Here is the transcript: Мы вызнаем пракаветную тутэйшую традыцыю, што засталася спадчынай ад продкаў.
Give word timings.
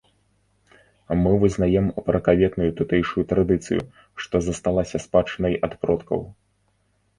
Мы 1.23 1.31
вызнаем 1.43 1.85
пракаветную 2.07 2.71
тутэйшую 2.81 3.23
традыцыю, 3.33 3.81
што 4.25 4.43
засталася 4.49 4.97
спадчынай 5.07 5.53
ад 5.71 5.79
продкаў. 5.85 6.29